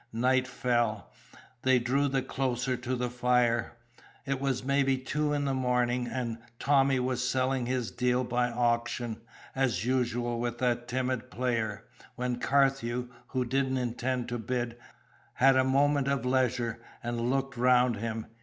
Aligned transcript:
Night 0.13 0.47
fell: 0.47 1.11
they 1.61 1.77
drew 1.77 2.07
the 2.07 2.23
closer 2.23 2.75
to 2.75 2.95
the 2.95 3.11
fire. 3.11 3.73
It 4.25 4.41
was 4.41 4.63
maybe 4.63 4.97
two 4.97 5.31
in 5.31 5.45
the 5.45 5.53
morning, 5.53 6.07
and 6.07 6.39
Tommy 6.57 6.99
was 6.99 7.23
selling 7.29 7.67
his 7.67 7.91
deal 7.91 8.23
by 8.23 8.49
auction, 8.49 9.21
as 9.55 9.85
usual 9.85 10.39
with 10.39 10.57
that 10.57 10.87
timid 10.87 11.29
player; 11.29 11.85
when 12.15 12.39
Carthew, 12.39 13.09
who 13.27 13.45
didn't 13.45 13.77
intend 13.77 14.27
to 14.29 14.39
bid, 14.39 14.75
had 15.33 15.55
a 15.55 15.63
moment 15.63 16.07
of 16.07 16.25
leisure 16.25 16.79
and 17.03 17.29
looked 17.29 17.55
round 17.55 17.97
him. 17.97 18.25